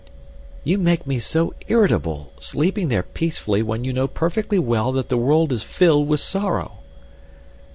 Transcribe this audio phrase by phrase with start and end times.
[0.63, 5.15] "You make me so irritable, sleeping there peacefully when you know perfectly well that the
[5.17, 6.79] world is filled with sorrow."